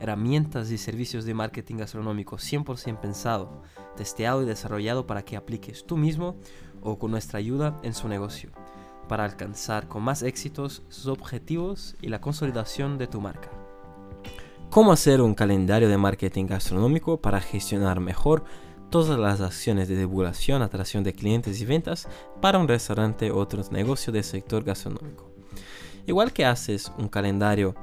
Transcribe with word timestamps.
herramientas 0.00 0.70
y 0.70 0.78
servicios 0.78 1.24
de 1.24 1.34
marketing 1.34 1.76
gastronómico 1.76 2.36
100% 2.36 3.00
pensado, 3.00 3.62
testeado 3.96 4.42
y 4.42 4.46
desarrollado 4.46 5.06
para 5.06 5.24
que 5.24 5.36
apliques 5.36 5.84
tú 5.86 5.96
mismo 5.96 6.36
o 6.82 6.98
con 6.98 7.10
nuestra 7.10 7.38
ayuda 7.38 7.78
en 7.82 7.94
su 7.94 8.08
negocio, 8.08 8.50
para 9.08 9.24
alcanzar 9.24 9.88
con 9.88 10.02
más 10.02 10.22
éxitos 10.22 10.82
sus 10.88 11.06
objetivos 11.06 11.96
y 12.00 12.08
la 12.08 12.20
consolidación 12.20 12.98
de 12.98 13.06
tu 13.06 13.20
marca. 13.20 13.50
Cómo 14.70 14.92
hacer 14.92 15.20
un 15.20 15.34
calendario 15.34 15.88
de 15.88 15.98
marketing 15.98 16.46
gastronómico 16.46 17.20
para 17.20 17.40
gestionar 17.40 18.00
mejor 18.00 18.44
todas 18.88 19.18
las 19.18 19.40
acciones 19.40 19.88
de 19.88 19.96
divulgación, 19.96 20.62
atracción 20.62 21.04
de 21.04 21.12
clientes 21.12 21.60
y 21.60 21.64
ventas 21.64 22.08
para 22.40 22.58
un 22.58 22.68
restaurante 22.68 23.30
o 23.30 23.38
otros 23.38 23.70
negocios 23.70 24.14
del 24.14 24.24
sector 24.24 24.64
gastronómico. 24.64 25.30
Igual 26.06 26.32
que 26.32 26.44
haces 26.44 26.92
un 26.98 27.08
calendario 27.08 27.74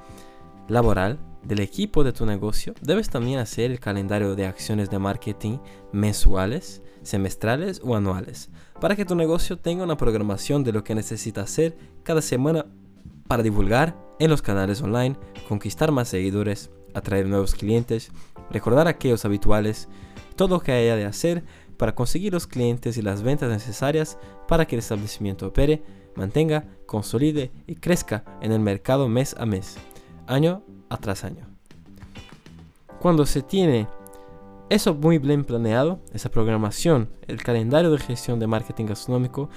laboral 0.67 1.19
del 1.47 1.61
equipo 1.61 2.03
de 2.03 2.11
tu 2.11 2.25
negocio, 2.25 2.73
debes 2.81 3.09
también 3.09 3.39
hacer 3.39 3.71
el 3.71 3.79
calendario 3.79 4.35
de 4.35 4.45
acciones 4.45 4.89
de 4.89 4.99
marketing 4.99 5.59
mensuales, 5.93 6.81
semestrales 7.03 7.79
o 7.83 7.95
anuales, 7.95 8.49
para 8.81 8.97
que 8.97 9.05
tu 9.05 9.15
negocio 9.15 9.57
tenga 9.57 9.85
una 9.85 9.95
programación 9.95 10.65
de 10.65 10.73
lo 10.73 10.83
que 10.83 10.93
necesita 10.93 11.41
hacer 11.41 11.77
cada 12.03 12.21
semana 12.21 12.65
para 13.29 13.43
divulgar 13.43 13.97
en 14.19 14.29
los 14.29 14.41
canales 14.41 14.81
online, 14.81 15.15
conquistar 15.47 15.91
más 15.91 16.09
seguidores, 16.09 16.69
atraer 16.93 17.27
nuevos 17.27 17.55
clientes, 17.55 18.11
recordar 18.51 18.87
aquellos 18.87 19.23
habituales, 19.23 19.87
todo 20.35 20.55
lo 20.55 20.61
que 20.61 20.73
haya 20.73 20.97
de 20.97 21.05
hacer 21.05 21.45
para 21.77 21.95
conseguir 21.95 22.33
los 22.33 22.45
clientes 22.45 22.97
y 22.97 23.01
las 23.01 23.21
ventas 23.21 23.49
necesarias 23.49 24.17
para 24.49 24.65
que 24.65 24.75
el 24.75 24.79
establecimiento 24.79 25.47
opere, 25.47 25.81
mantenga, 26.15 26.65
consolide 26.85 27.51
y 27.67 27.75
crezca 27.75 28.25
en 28.41 28.51
el 28.51 28.59
mercado 28.59 29.07
mes 29.07 29.33
a 29.37 29.45
mes 29.45 29.77
año 30.27 30.63
tras 30.97 31.23
año. 31.23 31.45
Cuando 32.99 33.25
se 33.25 33.41
tiene 33.41 33.87
eso 34.69 34.93
muy 34.93 35.17
bien 35.17 35.45
planeado, 35.45 35.99
esa 36.13 36.29
programación, 36.29 37.09
el 37.27 37.41
calendario 37.41 37.91
de 37.91 37.99
gestión 37.99 38.39
de 38.39 38.47
marketing 38.47 38.85
gastronómico, 38.85 39.49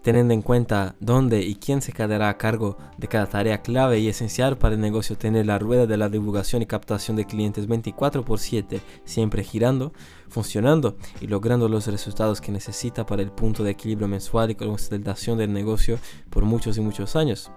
teniendo 0.00 0.34
en 0.34 0.42
cuenta 0.42 0.96
dónde 1.00 1.42
y 1.42 1.54
quién 1.54 1.80
se 1.80 1.92
quedará 1.92 2.28
a 2.28 2.38
cargo 2.38 2.76
de 2.96 3.06
cada 3.08 3.26
tarea 3.26 3.62
clave 3.62 4.00
y 4.00 4.08
esencial 4.08 4.58
para 4.58 4.74
el 4.74 4.80
negocio 4.80 5.16
tener 5.16 5.46
la 5.46 5.58
rueda 5.58 5.86
de 5.86 5.96
la 5.96 6.08
divulgación 6.08 6.62
y 6.62 6.66
captación 6.66 7.16
de 7.16 7.26
clientes 7.26 7.68
24 7.68 8.24
por 8.24 8.40
7 8.40 8.80
siempre 9.04 9.44
girando, 9.44 9.92
funcionando 10.28 10.96
y 11.20 11.28
logrando 11.28 11.68
los 11.68 11.86
resultados 11.86 12.40
que 12.40 12.50
necesita 12.50 13.06
para 13.06 13.22
el 13.22 13.30
punto 13.30 13.62
de 13.62 13.70
equilibrio 13.72 14.08
mensual 14.08 14.50
y 14.50 14.54
consolidación 14.56 15.38
del 15.38 15.52
negocio 15.52 15.98
por 16.30 16.44
muchos 16.44 16.78
y 16.78 16.80
muchos 16.80 17.14
años. 17.14 17.52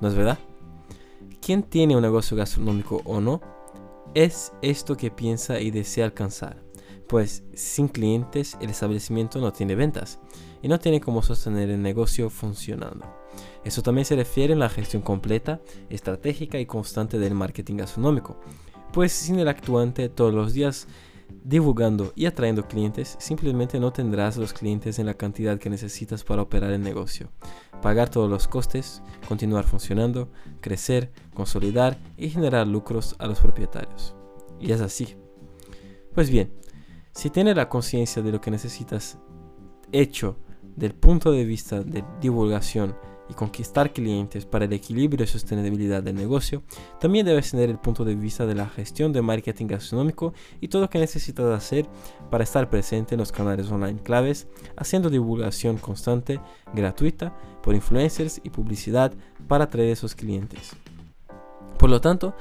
¿No 0.00 0.08
es 0.08 0.14
verdad? 0.14 0.38
¿Quién 1.46 1.62
tiene 1.62 1.94
un 1.94 2.02
negocio 2.02 2.36
gastronómico 2.36 3.02
o 3.04 3.20
no? 3.20 3.40
Es 4.14 4.52
esto 4.62 4.96
que 4.96 5.12
piensa 5.12 5.60
y 5.60 5.70
desea 5.70 6.04
alcanzar. 6.04 6.60
Pues 7.06 7.44
sin 7.54 7.86
clientes 7.86 8.58
el 8.60 8.70
establecimiento 8.70 9.40
no 9.40 9.52
tiene 9.52 9.76
ventas 9.76 10.18
y 10.60 10.66
no 10.66 10.80
tiene 10.80 11.00
cómo 11.00 11.22
sostener 11.22 11.70
el 11.70 11.80
negocio 11.80 12.30
funcionando. 12.30 13.06
Eso 13.62 13.80
también 13.80 14.04
se 14.06 14.16
refiere 14.16 14.54
a 14.54 14.56
la 14.56 14.68
gestión 14.68 15.02
completa, 15.02 15.60
estratégica 15.88 16.58
y 16.58 16.66
constante 16.66 17.16
del 17.16 17.34
marketing 17.34 17.76
gastronómico. 17.76 18.40
Pues 18.92 19.12
sin 19.12 19.38
el 19.38 19.46
actuante 19.46 20.08
todos 20.08 20.34
los 20.34 20.52
días 20.52 20.88
divulgando 21.44 22.12
y 22.14 22.26
atrayendo 22.26 22.66
clientes, 22.66 23.16
simplemente 23.18 23.78
no 23.78 23.92
tendrás 23.92 24.36
los 24.36 24.52
clientes 24.52 24.98
en 24.98 25.06
la 25.06 25.14
cantidad 25.14 25.58
que 25.58 25.70
necesitas 25.70 26.24
para 26.24 26.42
operar 26.42 26.72
el 26.72 26.82
negocio, 26.82 27.30
pagar 27.82 28.08
todos 28.08 28.28
los 28.28 28.48
costes, 28.48 29.02
continuar 29.28 29.64
funcionando, 29.64 30.30
crecer, 30.60 31.12
consolidar 31.34 31.98
y 32.16 32.30
generar 32.30 32.66
lucros 32.66 33.14
a 33.18 33.26
los 33.26 33.38
propietarios. 33.38 34.14
Y 34.60 34.72
es 34.72 34.80
así. 34.80 35.16
Pues 36.14 36.30
bien, 36.30 36.52
si 37.12 37.30
tienes 37.30 37.56
la 37.56 37.68
conciencia 37.68 38.22
de 38.22 38.32
lo 38.32 38.40
que 38.40 38.50
necesitas 38.50 39.18
hecho 39.92 40.38
del 40.74 40.94
punto 40.94 41.32
de 41.32 41.44
vista 41.44 41.82
de 41.82 42.04
divulgación 42.20 42.96
y 43.28 43.34
conquistar 43.34 43.92
clientes 43.92 44.46
para 44.46 44.64
el 44.64 44.72
equilibrio 44.72 45.24
y 45.24 45.26
sostenibilidad 45.26 46.02
del 46.02 46.16
negocio, 46.16 46.62
también 47.00 47.26
debes 47.26 47.50
tener 47.50 47.70
el 47.70 47.78
punto 47.78 48.04
de 48.04 48.14
vista 48.14 48.46
de 48.46 48.54
la 48.54 48.68
gestión 48.68 49.12
de 49.12 49.22
marketing 49.22 49.66
gastronómico 49.66 50.32
y 50.60 50.68
todo 50.68 50.82
lo 50.82 50.90
que 50.90 50.98
necesitas 50.98 51.46
hacer 51.46 51.86
para 52.30 52.44
estar 52.44 52.70
presente 52.70 53.14
en 53.14 53.20
los 53.20 53.32
canales 53.32 53.70
online 53.70 54.00
claves, 54.02 54.46
haciendo 54.76 55.10
divulgación 55.10 55.78
constante, 55.78 56.40
gratuita, 56.74 57.36
por 57.62 57.74
influencers 57.74 58.40
y 58.44 58.50
publicidad 58.50 59.12
para 59.48 59.64
atraer 59.64 59.90
a 59.90 59.92
esos 59.92 60.14
clientes. 60.14 60.72
Por 61.78 61.90
lo 61.90 62.00
tanto, 62.00 62.34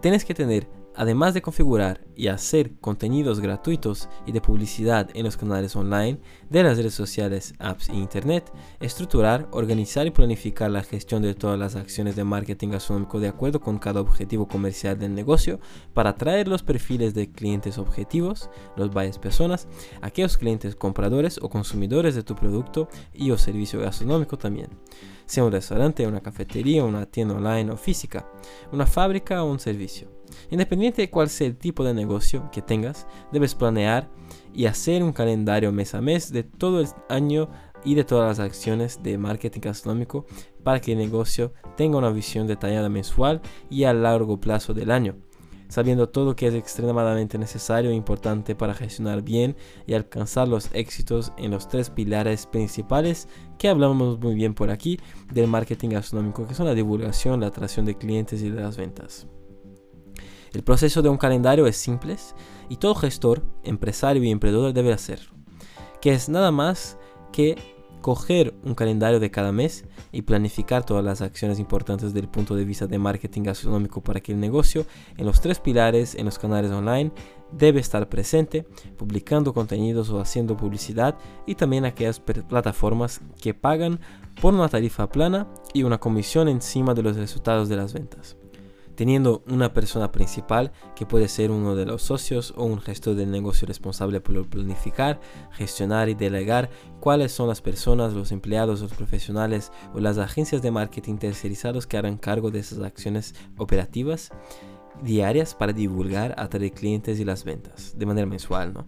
tienes 0.00 0.24
que 0.24 0.34
tener 0.34 0.68
Además 0.96 1.34
de 1.34 1.42
configurar 1.42 2.00
y 2.16 2.28
hacer 2.28 2.72
contenidos 2.80 3.40
gratuitos 3.40 4.08
y 4.24 4.32
de 4.32 4.40
publicidad 4.40 5.10
en 5.12 5.24
los 5.24 5.36
canales 5.36 5.76
online 5.76 6.18
de 6.48 6.62
las 6.62 6.78
redes 6.78 6.94
sociales, 6.94 7.54
apps 7.58 7.90
e 7.90 7.94
internet, 7.94 8.50
estructurar, 8.80 9.46
organizar 9.52 10.06
y 10.06 10.10
planificar 10.10 10.70
la 10.70 10.82
gestión 10.82 11.20
de 11.20 11.34
todas 11.34 11.58
las 11.58 11.76
acciones 11.76 12.16
de 12.16 12.24
marketing 12.24 12.70
gastronómico 12.70 13.20
de 13.20 13.28
acuerdo 13.28 13.60
con 13.60 13.78
cada 13.78 14.00
objetivo 14.00 14.48
comercial 14.48 14.98
del 14.98 15.14
negocio 15.14 15.60
para 15.92 16.10
atraer 16.10 16.48
los 16.48 16.62
perfiles 16.62 17.12
de 17.12 17.30
clientes 17.30 17.76
objetivos, 17.76 18.48
los 18.76 18.90
varias 18.90 19.18
personas, 19.18 19.68
aquellos 20.00 20.38
clientes 20.38 20.76
compradores 20.76 21.38
o 21.42 21.50
consumidores 21.50 22.14
de 22.14 22.22
tu 22.22 22.34
producto 22.34 22.88
y 23.12 23.30
o 23.32 23.38
servicio 23.38 23.80
gastronómico 23.80 24.38
también 24.38 24.70
sea 25.26 25.44
un 25.44 25.52
restaurante, 25.52 26.06
una 26.06 26.20
cafetería, 26.20 26.84
una 26.84 27.04
tienda 27.04 27.34
online 27.34 27.72
o 27.72 27.76
física, 27.76 28.26
una 28.72 28.86
fábrica 28.86 29.42
o 29.42 29.50
un 29.50 29.58
servicio. 29.58 30.15
Independiente 30.50 31.02
de 31.02 31.10
cuál 31.10 31.28
sea 31.28 31.46
el 31.46 31.56
tipo 31.56 31.84
de 31.84 31.94
negocio 31.94 32.50
que 32.52 32.62
tengas, 32.62 33.06
debes 33.32 33.54
planear 33.54 34.08
y 34.54 34.66
hacer 34.66 35.02
un 35.02 35.12
calendario 35.12 35.72
mes 35.72 35.94
a 35.94 36.00
mes 36.00 36.32
de 36.32 36.42
todo 36.42 36.80
el 36.80 36.88
año 37.08 37.48
y 37.84 37.94
de 37.94 38.04
todas 38.04 38.38
las 38.38 38.44
acciones 38.44 39.02
de 39.02 39.18
marketing 39.18 39.60
gastronómico 39.60 40.26
para 40.62 40.80
que 40.80 40.92
el 40.92 40.98
negocio 40.98 41.52
tenga 41.76 41.98
una 41.98 42.10
visión 42.10 42.46
detallada 42.46 42.88
mensual 42.88 43.40
y 43.70 43.84
a 43.84 43.92
largo 43.92 44.40
plazo 44.40 44.74
del 44.74 44.90
año 44.90 45.16
sabiendo 45.68 46.08
todo 46.08 46.36
que 46.36 46.46
es 46.46 46.54
extremadamente 46.54 47.38
necesario 47.38 47.90
e 47.90 47.94
importante 47.94 48.54
para 48.54 48.74
gestionar 48.74 49.22
bien 49.22 49.56
y 49.86 49.94
alcanzar 49.94 50.48
los 50.48 50.70
éxitos 50.72 51.32
en 51.36 51.50
los 51.50 51.68
tres 51.68 51.90
pilares 51.90 52.46
principales 52.46 53.28
que 53.58 53.68
hablamos 53.68 54.18
muy 54.20 54.34
bien 54.34 54.54
por 54.54 54.70
aquí 54.70 55.00
del 55.32 55.48
marketing 55.48 55.90
gastronómico, 55.90 56.46
que 56.46 56.54
son 56.54 56.66
la 56.66 56.74
divulgación, 56.74 57.40
la 57.40 57.48
atracción 57.48 57.86
de 57.86 57.96
clientes 57.96 58.42
y 58.42 58.50
de 58.50 58.60
las 58.60 58.76
ventas. 58.76 59.26
El 60.56 60.64
proceso 60.64 61.02
de 61.02 61.10
un 61.10 61.18
calendario 61.18 61.66
es 61.66 61.76
simple 61.76 62.16
y 62.70 62.76
todo 62.76 62.94
gestor, 62.94 63.42
empresario 63.62 64.24
y 64.24 64.30
emprendedor 64.30 64.72
debe 64.72 64.90
hacerlo, 64.90 65.34
que 66.00 66.14
es 66.14 66.30
nada 66.30 66.50
más 66.50 66.96
que 67.30 67.56
coger 68.00 68.54
un 68.64 68.74
calendario 68.74 69.20
de 69.20 69.30
cada 69.30 69.52
mes 69.52 69.84
y 70.12 70.22
planificar 70.22 70.86
todas 70.86 71.04
las 71.04 71.20
acciones 71.20 71.58
importantes 71.58 72.14
del 72.14 72.30
punto 72.30 72.56
de 72.56 72.64
vista 72.64 72.86
de 72.86 72.98
marketing 72.98 73.42
gastronómico 73.42 74.00
para 74.00 74.20
que 74.20 74.32
el 74.32 74.40
negocio 74.40 74.86
en 75.18 75.26
los 75.26 75.42
tres 75.42 75.60
pilares 75.60 76.14
en 76.14 76.24
los 76.24 76.38
canales 76.38 76.70
online 76.70 77.12
debe 77.52 77.80
estar 77.80 78.08
presente, 78.08 78.66
publicando 78.96 79.52
contenidos 79.52 80.08
o 80.08 80.20
haciendo 80.20 80.56
publicidad 80.56 81.18
y 81.44 81.56
también 81.56 81.84
aquellas 81.84 82.18
plataformas 82.18 83.20
que 83.42 83.52
pagan 83.52 84.00
por 84.40 84.54
una 84.54 84.70
tarifa 84.70 85.10
plana 85.10 85.48
y 85.74 85.82
una 85.82 85.98
comisión 85.98 86.48
encima 86.48 86.94
de 86.94 87.02
los 87.02 87.16
resultados 87.16 87.68
de 87.68 87.76
las 87.76 87.92
ventas 87.92 88.38
teniendo 88.96 89.44
una 89.46 89.72
persona 89.72 90.10
principal 90.10 90.72
que 90.96 91.06
puede 91.06 91.28
ser 91.28 91.50
uno 91.50 91.76
de 91.76 91.86
los 91.86 92.02
socios 92.02 92.52
o 92.56 92.64
un 92.64 92.80
gestor 92.80 93.14
del 93.14 93.30
negocio 93.30 93.68
responsable 93.68 94.20
por 94.20 94.48
planificar, 94.48 95.20
gestionar 95.52 96.08
y 96.08 96.14
delegar 96.14 96.70
cuáles 97.00 97.30
son 97.32 97.48
las 97.48 97.60
personas, 97.60 98.14
los 98.14 98.32
empleados, 98.32 98.80
los 98.80 98.92
profesionales 98.92 99.70
o 99.94 100.00
las 100.00 100.18
agencias 100.18 100.62
de 100.62 100.70
marketing 100.70 101.18
tercerizados 101.18 101.86
que 101.86 101.98
harán 101.98 102.16
cargo 102.16 102.50
de 102.50 102.60
esas 102.60 102.80
acciones 102.80 103.34
operativas 103.56 104.30
diarias 105.02 105.54
para 105.54 105.72
divulgar, 105.72 106.34
atraer 106.38 106.72
clientes 106.72 107.20
y 107.20 107.24
las 107.24 107.44
ventas 107.44 107.94
de 107.96 108.06
manera 108.06 108.26
mensual, 108.26 108.72
¿no? 108.72 108.86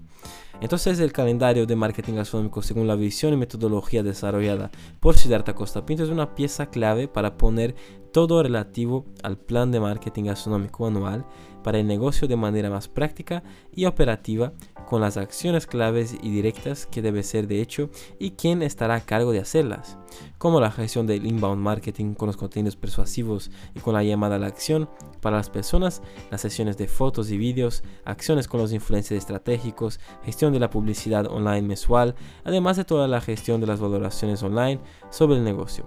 Entonces 0.60 0.99
el 0.99 1.12
calendario 1.12 1.66
de 1.66 1.76
marketing 1.76 2.14
gastronómico 2.14 2.62
según 2.62 2.88
la 2.88 2.96
visión 2.96 3.32
y 3.32 3.37
metodología 3.37 4.02
desarrollada 4.02 4.70
por 4.99 5.16
Siddhartha 5.16 5.55
Costa 5.55 5.87
Pinto 5.87 6.02
es 6.02 6.10
una 6.10 6.34
pieza 6.34 6.66
clave 6.66 7.06
para 7.06 7.37
poner 7.37 7.76
todo 8.12 8.43
relativo 8.43 9.06
al 9.22 9.38
plan 9.38 9.70
de 9.70 9.78
marketing 9.78 10.25
gastronómico 10.25 10.87
anual 10.87 11.25
para 11.62 11.78
el 11.78 11.87
negocio 11.87 12.26
de 12.26 12.37
manera 12.37 12.70
más 12.70 12.88
práctica 12.88 13.44
y 13.72 13.84
operativa 13.84 14.52
con 14.88 15.02
las 15.02 15.19
acciones 15.19 15.67
claves 15.67 16.17
y 16.23 16.31
directas 16.31 16.87
que 16.87 17.02
debe 17.02 17.23
ser 17.23 17.46
de 17.46 17.61
hecho 17.61 17.90
y 18.19 18.31
quién 18.31 18.62
estará 18.62 18.94
a 18.94 19.00
cargo 19.02 19.32
de 19.32 19.38
hacerlas, 19.38 19.99
como 20.38 20.61
la 20.61 20.70
gestión 20.70 21.06
del 21.06 21.26
inbound 21.26 21.61
marketing 21.61 22.14
con 22.14 22.29
los 22.29 22.38
contenidos 22.38 22.76
persuasivos 22.76 23.50
y 23.75 23.81
con 23.81 23.93
la 23.93 24.02
llamada 24.02 24.37
a 24.37 24.38
la 24.38 24.46
acción 24.46 24.88
para 25.20 25.37
las 25.37 25.50
personas, 25.50 26.00
las 26.31 26.40
sesiones 26.40 26.79
de 26.79 26.88
fotos 26.88 27.31
y 27.31 27.37
vídeos, 27.37 27.82
acciones 28.06 28.49
con 28.49 28.61
los 28.61 28.73
influencers 28.73 29.19
estratégicos, 29.19 30.00
gestión 30.25 30.55
de 30.55 30.61
la 30.61 30.70
publicidad 30.70 31.26
online 31.26 31.69
mensual, 31.69 32.14
además 32.44 32.79
de 32.79 32.87
toda 32.87 33.08
la 33.08 33.20
gestión 33.20 33.61
de 33.61 33.67
las 33.67 33.81
valoraciones 33.81 34.43
online 34.43 34.81
sobre 35.11 35.37
el 35.37 35.44
negocio. 35.44 35.87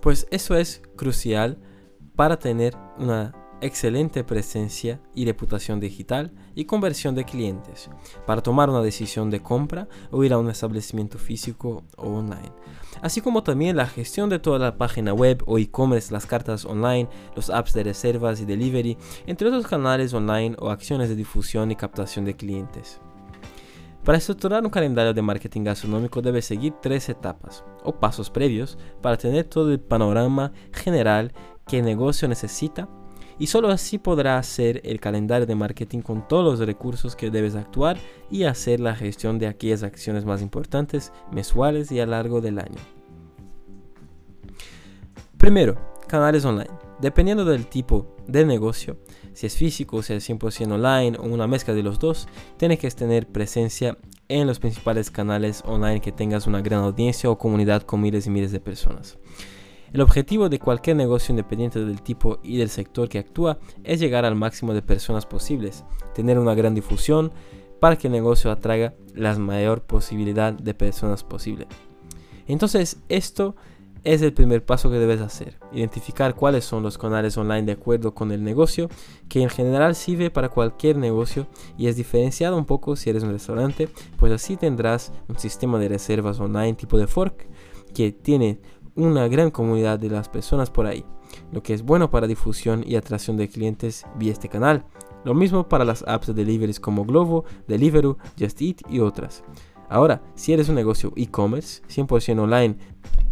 Pues 0.00 0.26
eso 0.30 0.56
es 0.56 0.80
crucial 0.96 1.58
para 2.16 2.38
tener 2.38 2.74
una 2.96 3.34
excelente 3.60 4.24
presencia 4.24 5.00
y 5.14 5.24
reputación 5.24 5.80
digital 5.80 6.32
y 6.54 6.64
conversión 6.64 7.14
de 7.14 7.24
clientes 7.24 7.90
para 8.26 8.42
tomar 8.42 8.70
una 8.70 8.82
decisión 8.82 9.30
de 9.30 9.42
compra 9.42 9.88
o 10.10 10.24
ir 10.24 10.32
a 10.32 10.38
un 10.38 10.50
establecimiento 10.50 11.18
físico 11.18 11.84
o 11.96 12.08
online. 12.08 12.52
Así 13.02 13.20
como 13.20 13.42
también 13.42 13.76
la 13.76 13.86
gestión 13.86 14.28
de 14.28 14.38
toda 14.38 14.58
la 14.58 14.76
página 14.76 15.12
web 15.12 15.42
o 15.46 15.58
e-commerce, 15.58 16.12
las 16.12 16.26
cartas 16.26 16.64
online, 16.64 17.08
los 17.36 17.50
apps 17.50 17.72
de 17.72 17.84
reservas 17.84 18.40
y 18.40 18.44
delivery, 18.44 18.98
entre 19.26 19.48
otros 19.48 19.66
canales 19.66 20.12
online 20.12 20.56
o 20.58 20.70
acciones 20.70 21.08
de 21.08 21.16
difusión 21.16 21.70
y 21.70 21.76
captación 21.76 22.24
de 22.24 22.36
clientes. 22.36 23.00
Para 24.04 24.16
estructurar 24.16 24.64
un 24.64 24.70
calendario 24.70 25.12
de 25.12 25.20
marketing 25.20 25.64
gastronómico 25.64 26.22
debe 26.22 26.40
seguir 26.40 26.72
tres 26.80 27.08
etapas 27.10 27.64
o 27.84 27.92
pasos 27.92 28.30
previos 28.30 28.78
para 29.02 29.18
tener 29.18 29.44
todo 29.44 29.70
el 29.70 29.80
panorama 29.80 30.52
general 30.72 31.32
que 31.66 31.78
el 31.78 31.84
negocio 31.84 32.26
necesita 32.26 32.88
y 33.40 33.46
solo 33.46 33.70
así 33.70 33.98
podrá 33.98 34.36
hacer 34.36 34.82
el 34.84 35.00
calendario 35.00 35.46
de 35.46 35.54
marketing 35.54 36.00
con 36.00 36.28
todos 36.28 36.58
los 36.58 36.68
recursos 36.68 37.16
que 37.16 37.30
debes 37.30 37.56
actuar 37.56 37.96
y 38.30 38.44
hacer 38.44 38.80
la 38.80 38.94
gestión 38.94 39.38
de 39.38 39.46
aquellas 39.46 39.82
acciones 39.82 40.26
más 40.26 40.42
importantes 40.42 41.10
mensuales 41.32 41.90
y 41.90 41.98
a 42.00 42.04
lo 42.04 42.12
largo 42.12 42.42
del 42.42 42.58
año. 42.58 42.78
Primero, 45.38 45.78
canales 46.06 46.44
online. 46.44 46.70
Dependiendo 47.00 47.46
del 47.46 47.66
tipo 47.66 48.14
de 48.26 48.44
negocio, 48.44 48.98
si 49.32 49.46
es 49.46 49.56
físico, 49.56 50.02
si 50.02 50.12
es 50.12 50.28
100% 50.28 50.72
online 50.72 51.16
o 51.18 51.22
una 51.22 51.46
mezcla 51.46 51.72
de 51.72 51.82
los 51.82 51.98
dos, 51.98 52.28
tienes 52.58 52.78
que 52.78 52.90
tener 52.90 53.26
presencia 53.26 53.96
en 54.28 54.46
los 54.46 54.58
principales 54.58 55.10
canales 55.10 55.62
online 55.64 56.02
que 56.02 56.12
tengas 56.12 56.46
una 56.46 56.60
gran 56.60 56.84
audiencia 56.84 57.30
o 57.30 57.38
comunidad 57.38 57.84
con 57.84 58.02
miles 58.02 58.26
y 58.26 58.30
miles 58.30 58.52
de 58.52 58.60
personas. 58.60 59.18
El 59.92 60.02
objetivo 60.02 60.48
de 60.48 60.60
cualquier 60.60 60.96
negocio 60.96 61.32
independiente 61.32 61.84
del 61.84 62.02
tipo 62.02 62.38
y 62.44 62.58
del 62.58 62.68
sector 62.68 63.08
que 63.08 63.18
actúa 63.18 63.58
es 63.82 63.98
llegar 63.98 64.24
al 64.24 64.36
máximo 64.36 64.72
de 64.72 64.82
personas 64.82 65.26
posibles, 65.26 65.84
tener 66.14 66.38
una 66.38 66.54
gran 66.54 66.74
difusión 66.74 67.32
para 67.80 67.96
que 67.96 68.06
el 68.06 68.12
negocio 68.12 68.52
atraiga 68.52 68.94
la 69.14 69.36
mayor 69.36 69.82
posibilidad 69.82 70.52
de 70.52 70.74
personas 70.74 71.24
posible. 71.24 71.66
Entonces, 72.46 72.98
esto 73.08 73.56
es 74.04 74.22
el 74.22 74.32
primer 74.32 74.64
paso 74.64 74.90
que 74.90 74.98
debes 74.98 75.20
hacer. 75.20 75.58
Identificar 75.72 76.34
cuáles 76.34 76.64
son 76.64 76.82
los 76.82 76.96
canales 76.96 77.36
online 77.36 77.64
de 77.64 77.72
acuerdo 77.72 78.14
con 78.14 78.32
el 78.32 78.44
negocio, 78.44 78.88
que 79.28 79.42
en 79.42 79.50
general 79.50 79.94
sirve 79.94 80.30
para 80.30 80.50
cualquier 80.50 80.96
negocio 80.96 81.48
y 81.76 81.88
es 81.88 81.96
diferenciado 81.96 82.56
un 82.56 82.64
poco 82.64 82.96
si 82.96 83.10
eres 83.10 83.24
un 83.24 83.32
restaurante, 83.32 83.88
pues 84.18 84.32
así 84.32 84.56
tendrás 84.56 85.12
un 85.28 85.38
sistema 85.38 85.78
de 85.78 85.88
reservas 85.88 86.38
online 86.38 86.74
tipo 86.74 86.96
de 86.96 87.06
fork 87.06 87.48
que 87.92 88.12
tiene 88.12 88.60
una 89.00 89.28
gran 89.28 89.50
comunidad 89.50 89.98
de 89.98 90.10
las 90.10 90.28
personas 90.28 90.70
por 90.70 90.86
ahí, 90.86 91.04
lo 91.52 91.62
que 91.62 91.74
es 91.74 91.82
bueno 91.82 92.10
para 92.10 92.26
difusión 92.26 92.84
y 92.86 92.96
atracción 92.96 93.36
de 93.36 93.48
clientes 93.48 94.06
vía 94.16 94.32
este 94.32 94.48
canal. 94.48 94.84
Lo 95.24 95.34
mismo 95.34 95.68
para 95.68 95.84
las 95.84 96.02
apps 96.06 96.28
de 96.28 96.34
deliveries 96.34 96.80
como 96.80 97.04
Glovo, 97.04 97.44
Deliveroo, 97.68 98.16
Just 98.38 98.62
Eat 98.62 98.80
y 98.88 99.00
otras. 99.00 99.44
Ahora, 99.90 100.22
si 100.36 100.52
eres 100.52 100.68
un 100.68 100.76
negocio 100.76 101.12
e-commerce 101.16 101.82
100% 101.88 102.38
online 102.38 102.76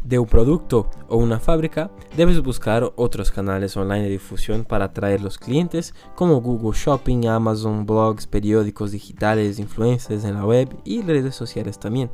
de 0.02 0.18
un 0.18 0.26
producto 0.26 0.90
o 1.08 1.16
una 1.16 1.38
fábrica, 1.38 1.90
debes 2.16 2.42
buscar 2.42 2.92
otros 2.96 3.30
canales 3.30 3.76
online 3.76 4.04
de 4.04 4.10
difusión 4.10 4.64
para 4.64 4.86
atraer 4.86 5.20
los 5.22 5.38
clientes 5.38 5.94
como 6.16 6.40
Google 6.40 6.76
Shopping, 6.76 7.26
Amazon, 7.26 7.86
blogs, 7.86 8.26
periódicos 8.26 8.90
digitales, 8.90 9.60
influencers 9.60 10.24
en 10.24 10.34
la 10.34 10.44
web 10.44 10.76
y 10.84 11.02
redes 11.02 11.36
sociales 11.36 11.78
también. 11.78 12.10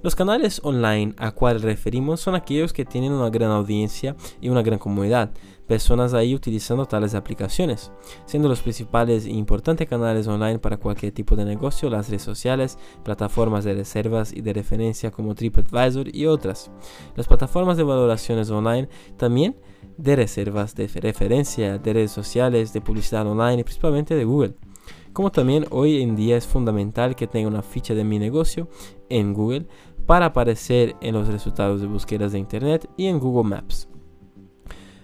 Los 0.00 0.14
canales 0.14 0.60
online 0.62 1.14
a 1.16 1.32
cuales 1.32 1.62
referimos 1.62 2.20
son 2.20 2.36
aquellos 2.36 2.72
que 2.72 2.84
tienen 2.84 3.12
una 3.12 3.30
gran 3.30 3.50
audiencia 3.50 4.14
y 4.40 4.48
una 4.48 4.62
gran 4.62 4.78
comunidad, 4.78 5.32
personas 5.66 6.14
ahí 6.14 6.36
utilizando 6.36 6.86
tales 6.86 7.14
aplicaciones, 7.14 7.90
siendo 8.24 8.48
los 8.48 8.62
principales 8.62 9.26
e 9.26 9.30
importantes 9.30 9.88
canales 9.88 10.28
online 10.28 10.60
para 10.60 10.76
cualquier 10.76 11.12
tipo 11.12 11.34
de 11.34 11.44
negocio 11.44 11.90
las 11.90 12.08
redes 12.08 12.22
sociales, 12.22 12.78
plataformas 13.02 13.64
de 13.64 13.74
reservas 13.74 14.32
y 14.32 14.40
de 14.40 14.52
referencia 14.52 15.10
como 15.10 15.34
TripAdvisor 15.34 16.14
y 16.14 16.26
otras. 16.26 16.70
Las 17.16 17.26
plataformas 17.26 17.76
de 17.76 17.82
valoraciones 17.82 18.50
online 18.50 18.88
también 19.16 19.56
de 19.96 20.14
reservas 20.14 20.76
de 20.76 20.86
referencia, 20.86 21.78
de 21.78 21.92
redes 21.92 22.12
sociales, 22.12 22.72
de 22.72 22.80
publicidad 22.80 23.26
online 23.26 23.60
y 23.60 23.64
principalmente 23.64 24.14
de 24.14 24.24
Google 24.24 24.54
como 25.12 25.32
también 25.32 25.66
hoy 25.70 26.00
en 26.00 26.14
día 26.14 26.36
es 26.36 26.46
fundamental 26.46 27.16
que 27.16 27.26
tenga 27.26 27.48
una 27.48 27.62
ficha 27.62 27.92
de 27.92 28.04
mi 28.04 28.20
negocio 28.20 28.68
en 29.08 29.34
Google 29.34 29.66
para 30.08 30.24
aparecer 30.24 30.96
en 31.02 31.12
los 31.12 31.28
resultados 31.28 31.82
de 31.82 31.86
búsquedas 31.86 32.32
de 32.32 32.38
Internet 32.38 32.88
y 32.96 33.08
en 33.08 33.20
Google 33.20 33.50
Maps. 33.50 33.88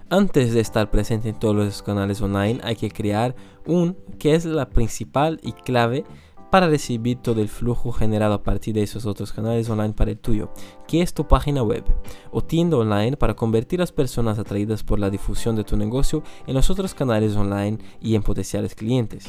Antes 0.09 0.55
de 0.55 0.61
estar 0.61 0.91
presente 0.91 1.29
en 1.29 1.39
todos 1.39 1.55
los 1.55 1.83
canales 1.83 2.23
online 2.23 2.59
hay 2.65 2.75
que 2.75 2.91
crear 2.91 3.37
un 3.67 3.99
que 4.19 4.35
es 4.35 4.47
la 4.47 4.71
principal 4.71 5.41
y 5.43 5.53
clave 5.53 6.07
para 6.51 6.69
recibir 6.69 7.19
todo 7.19 7.43
el 7.43 7.51
flujo 7.51 7.93
generado 7.93 8.33
a 8.33 8.43
partir 8.43 8.77
de 8.77 8.83
esos 8.83 9.05
otros 9.05 9.31
canales 9.31 9.69
online 9.69 9.93
para 9.93 10.11
el 10.11 10.19
tuyo, 10.19 10.55
que 10.89 11.03
es 11.03 11.13
tu 11.13 11.29
página 11.29 11.63
web 11.63 11.85
o 12.31 12.41
tienda 12.41 12.79
online 12.79 13.19
para 13.19 13.35
convertir 13.35 13.81
a 13.81 13.83
las 13.83 13.93
personas 13.93 14.39
atraídas 14.39 14.85
por 14.85 14.99
la 14.99 15.11
difusión 15.11 15.55
de 15.55 15.65
tu 15.65 15.77
negocio 15.77 16.23
en 16.47 16.55
los 16.55 16.71
otros 16.71 16.95
canales 16.95 17.37
online 17.37 17.77
y 18.01 18.15
en 18.15 18.23
potenciales 18.23 18.75
clientes. 18.75 19.27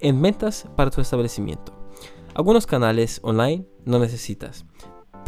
En 0.00 0.20
ventas 0.20 0.66
para 0.76 0.90
tu 0.90 1.00
establecimiento. 1.00 1.72
Algunos 2.34 2.66
canales 2.66 3.20
online 3.22 3.66
no 3.86 3.98
necesitas, 3.98 4.66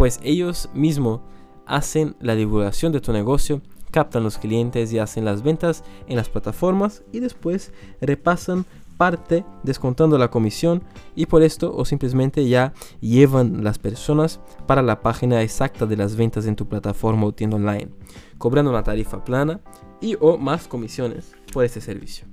pues 0.00 0.19
ellos 0.23 0.70
mismos 0.73 1.20
hacen 1.67 2.17
la 2.20 2.35
divulgación 2.35 2.91
de 2.91 3.02
tu 3.02 3.12
negocio, 3.12 3.61
captan 3.91 4.23
los 4.23 4.38
clientes 4.38 4.94
y 4.94 4.99
hacen 4.99 5.26
las 5.26 5.43
ventas 5.43 5.85
en 6.08 6.17
las 6.17 6.31
plataformas 6.31 7.02
y 7.12 7.20
después 7.20 7.75
repasan 8.00 8.64
parte 8.97 9.44
descontando 9.62 10.17
la 10.17 10.31
comisión 10.31 10.82
y 11.14 11.26
por 11.26 11.43
esto 11.43 11.76
o 11.76 11.85
simplemente 11.85 12.49
ya 12.49 12.73
llevan 13.02 13.62
las 13.62 13.78
personas 13.78 14.40
para 14.66 14.80
la 14.80 15.02
página 15.02 15.42
exacta 15.42 15.85
de 15.85 15.99
las 15.99 16.16
ventas 16.16 16.47
en 16.47 16.57
tu 16.57 16.66
plataforma 16.66 17.26
o 17.26 17.33
tienda 17.33 17.57
online, 17.57 17.90
cobrando 18.38 18.71
una 18.71 18.83
tarifa 18.83 19.23
plana 19.23 19.61
y 20.00 20.16
o 20.19 20.38
más 20.38 20.66
comisiones 20.66 21.35
por 21.52 21.66
este 21.66 21.83
servicio. 21.83 22.30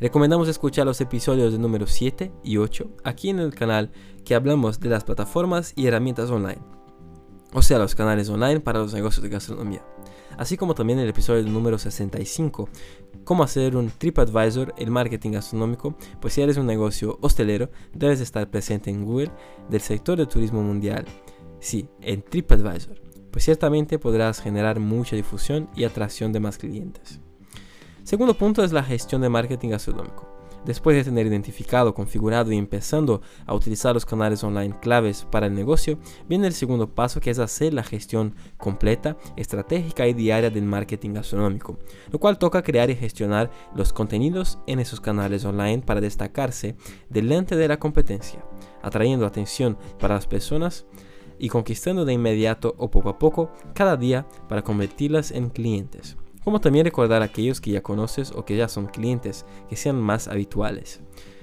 Recomendamos 0.00 0.46
escuchar 0.46 0.86
los 0.86 1.00
episodios 1.00 1.52
de 1.52 1.58
número 1.58 1.88
7 1.88 2.30
y 2.44 2.58
8 2.58 2.88
aquí 3.02 3.30
en 3.30 3.40
el 3.40 3.52
canal 3.52 3.90
que 4.24 4.36
hablamos 4.36 4.78
de 4.78 4.90
las 4.90 5.02
plataformas 5.02 5.72
y 5.74 5.88
herramientas 5.88 6.30
online, 6.30 6.60
o 7.52 7.62
sea, 7.62 7.78
los 7.78 7.96
canales 7.96 8.28
online 8.28 8.60
para 8.60 8.78
los 8.78 8.94
negocios 8.94 9.24
de 9.24 9.28
gastronomía, 9.28 9.84
así 10.36 10.56
como 10.56 10.76
también 10.76 11.00
el 11.00 11.08
episodio 11.08 11.42
número 11.42 11.78
65, 11.78 12.68
cómo 13.24 13.42
hacer 13.42 13.74
un 13.74 13.90
TripAdvisor, 13.90 14.72
el 14.78 14.92
marketing 14.92 15.32
gastronómico, 15.32 15.96
pues 16.20 16.34
si 16.34 16.42
eres 16.42 16.58
un 16.58 16.66
negocio 16.66 17.18
hostelero, 17.20 17.68
debes 17.92 18.20
estar 18.20 18.48
presente 18.48 18.90
en 18.90 19.04
Google 19.04 19.32
del 19.68 19.80
sector 19.80 20.16
de 20.16 20.26
turismo 20.26 20.62
mundial. 20.62 21.06
Sí, 21.58 21.88
en 22.02 22.22
TripAdvisor, 22.22 23.00
pues 23.32 23.44
ciertamente 23.44 23.98
podrás 23.98 24.40
generar 24.40 24.78
mucha 24.78 25.16
difusión 25.16 25.68
y 25.74 25.82
atracción 25.82 26.32
de 26.32 26.38
más 26.38 26.56
clientes. 26.56 27.20
Segundo 28.08 28.32
punto 28.32 28.64
es 28.64 28.72
la 28.72 28.82
gestión 28.82 29.20
de 29.20 29.28
marketing 29.28 29.68
gastronómico. 29.68 30.26
Después 30.64 30.96
de 30.96 31.04
tener 31.04 31.26
identificado, 31.26 31.92
configurado 31.92 32.50
y 32.50 32.56
empezando 32.56 33.20
a 33.44 33.52
utilizar 33.52 33.92
los 33.92 34.06
canales 34.06 34.42
online 34.42 34.74
claves 34.80 35.26
para 35.30 35.44
el 35.44 35.54
negocio, 35.54 35.98
viene 36.26 36.46
el 36.46 36.54
segundo 36.54 36.94
paso 36.94 37.20
que 37.20 37.28
es 37.28 37.38
hacer 37.38 37.74
la 37.74 37.82
gestión 37.84 38.34
completa, 38.56 39.18
estratégica 39.36 40.06
y 40.08 40.14
diaria 40.14 40.48
del 40.48 40.64
marketing 40.64 41.12
gastronómico, 41.12 41.78
lo 42.10 42.18
cual 42.18 42.38
toca 42.38 42.62
crear 42.62 42.88
y 42.88 42.96
gestionar 42.96 43.50
los 43.74 43.92
contenidos 43.92 44.58
en 44.66 44.80
esos 44.80 45.02
canales 45.02 45.44
online 45.44 45.82
para 45.82 46.00
destacarse 46.00 46.76
delante 47.10 47.56
de 47.56 47.68
la 47.68 47.78
competencia, 47.78 48.42
atrayendo 48.80 49.26
atención 49.26 49.76
para 49.98 50.14
las 50.14 50.26
personas 50.26 50.86
y 51.38 51.50
conquistando 51.50 52.06
de 52.06 52.14
inmediato 52.14 52.74
o 52.78 52.90
poco 52.90 53.10
a 53.10 53.18
poco 53.18 53.52
cada 53.74 53.98
día 53.98 54.26
para 54.48 54.64
convertirlas 54.64 55.30
en 55.30 55.50
clientes 55.50 56.16
como 56.44 56.60
también 56.60 56.84
recordar 56.84 57.22
a 57.22 57.26
aquellos 57.26 57.60
que 57.60 57.70
ya 57.70 57.82
conoces 57.82 58.32
o 58.32 58.44
que 58.44 58.56
ya 58.56 58.68
son 58.68 58.86
clientes 58.86 59.44
que 59.68 59.76
sean 59.76 60.00
más 60.00 60.28
habituales. 60.28 61.00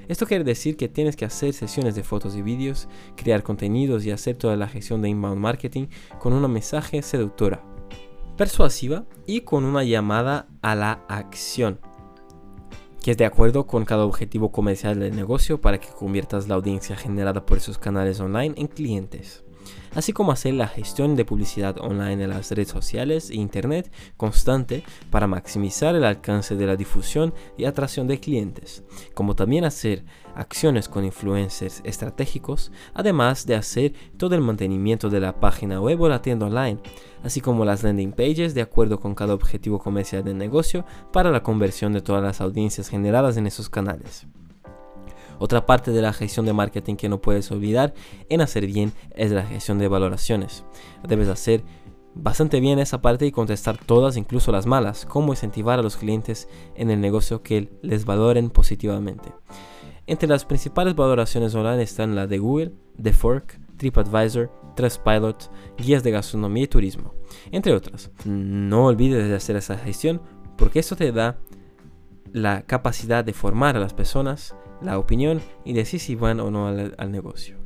Esto 0.08 0.28
quiere 0.28 0.44
decir 0.44 0.78
que 0.78 0.88
tienes 0.88 1.16
que 1.16 1.26
hacer 1.26 1.54
sesiones 1.54 1.96
de 1.96 2.04
fotos 2.04 2.36
y 2.36 2.42
vídeos, 2.42 2.88
crear 3.16 3.42
contenidos 3.44 4.06
y 4.06 4.12
hacer 4.12 4.38
toda 4.38 4.56
la 4.56 4.68
gestión 4.68 5.02
de 5.02 5.10
inbound 5.10 5.40
marketing 5.40 5.88
con 6.20 6.34
una 6.34 6.48
mensaje 6.48 7.02
seductora, 7.02 7.64
persuasiva 8.38 9.06
y 9.26 9.42
con 9.42 9.66
una 9.66 9.84
llamada 9.84 10.48
a 10.62 10.76
la 10.76 11.04
acción 11.08 11.80
que 13.06 13.12
es 13.12 13.18
de 13.18 13.26
acuerdo 13.26 13.68
con 13.68 13.86
cada 13.86 14.04
objetivo 14.04 14.52
comercial 14.52 15.00
del 15.00 15.16
negocio 15.16 15.62
para 15.62 15.80
que 15.80 15.90
conviertas 15.90 16.48
la 16.48 16.56
audiencia 16.56 16.96
generada 16.96 17.46
por 17.46 17.60
esos 17.60 17.78
canales 17.78 18.20
online 18.20 18.56
en 18.58 18.66
clientes 18.66 19.45
así 19.94 20.14
como 20.14 20.32
hacer 20.32 20.54
la 20.54 20.68
gestión 20.68 21.16
de 21.16 21.26
publicidad 21.26 21.78
online 21.80 22.24
en 22.24 22.30
las 22.30 22.52
redes 22.52 22.70
sociales 22.70 23.30
e 23.30 23.36
internet 23.36 23.92
constante 24.18 24.84
para 25.10 25.28
maximizar 25.28 25.96
el 25.96 26.04
alcance 26.04 26.56
de 26.56 26.66
la 26.66 26.76
difusión 26.76 27.34
y 27.58 27.66
atracción 27.66 28.08
de 28.08 28.20
clientes, 28.20 28.84
como 29.14 29.36
también 29.36 29.66
hacer 29.66 30.04
acciones 30.36 30.90
con 30.90 31.06
influencers 31.06 31.82
estratégicos, 31.86 32.72
además 32.94 33.46
de 33.46 33.56
hacer 33.56 33.94
todo 34.18 34.36
el 34.36 34.42
mantenimiento 34.42 35.10
de 35.10 35.20
la 35.20 35.40
página 35.40 35.80
web 35.80 36.02
o 36.02 36.10
la 36.10 36.22
tienda 36.22 36.48
online, 36.48 36.80
así 37.24 37.42
como 37.42 37.66
las 37.66 37.84
landing 37.84 38.12
pages 38.12 38.54
de 38.54 38.62
acuerdo 38.62 39.00
con 39.00 39.16
cada 39.16 39.34
objetivo 39.34 39.80
comercial 39.80 40.24
del 40.24 40.38
negocio 40.38 40.86
para 41.12 41.32
la 41.32 41.44
conversión 41.44 41.94
de 41.94 42.02
todas 42.02 42.22
las 42.22 42.42
audiencias 42.42 42.90
generadas 42.90 43.38
en 43.38 43.48
esos 43.48 43.70
canales. 43.70 44.28
Otra 45.40 45.66
parte 45.66 45.92
de 45.92 46.02
la 46.02 46.14
gestión 46.14 46.46
de 46.46 46.54
marketing 46.54 46.96
que 46.96 47.10
no 47.10 47.22
puedes 47.22 47.52
olvidar 47.52 47.94
en 48.30 48.42
hacer 48.42 48.66
bien 48.68 48.94
es 49.16 49.32
la 49.32 49.44
gestión 49.44 49.80
de 49.80 49.88
valoraciones. 49.88 50.64
Debes 51.08 51.28
hacer 51.28 51.64
bastante 52.16 52.60
bien 52.60 52.80
esa 52.80 53.02
parte 53.02 53.26
y 53.26 53.32
contestar 53.32 53.78
todas, 53.78 54.18
incluso 54.18 54.52
las 54.52 54.66
malas, 54.66 55.06
cómo 55.06 55.34
incentivar 55.34 55.80
a 55.80 55.84
los 55.84 55.98
clientes 55.98 56.48
en 56.76 56.90
el 56.90 57.02
negocio 57.02 57.44
que 57.44 57.70
les 57.82 58.06
valoren 58.06 58.50
positivamente. 58.50 59.34
Entre 60.08 60.30
las 60.30 60.46
principales 60.46 60.96
valoraciones 60.96 61.54
online 61.56 61.84
están 61.84 62.16
la 62.16 62.28
de 62.28 62.38
Google, 62.38 62.74
The 63.02 63.12
Fork, 63.12 63.60
TripAdvisor, 63.78 64.52
Trustpilot, 64.76 65.52
guías 65.78 66.04
de 66.04 66.12
gastronomía 66.12 66.64
y 66.64 66.68
turismo, 66.68 67.14
entre 67.52 67.74
otras. 67.74 68.12
No 68.26 68.86
olvides 68.86 69.28
de 69.28 69.36
hacer 69.36 69.56
esa 69.56 69.78
gestión 69.78 70.22
porque 70.58 70.80
esto 70.80 70.96
te 70.96 71.12
da 71.12 71.38
la 72.32 72.64
capacidad 72.64 73.24
de 73.24 73.34
formar 73.34 73.78
a 73.78 73.80
las 73.80 73.94
personas 73.94 74.56
la 74.86 75.00
opinión 75.00 75.42
y 75.64 75.74
decir 75.74 76.00
si 76.00 76.16
van 76.16 76.40
o 76.40 76.52
no 76.52 76.68
al, 76.68 77.12
negocio. 77.12 77.58